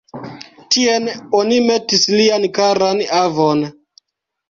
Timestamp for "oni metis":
1.41-2.09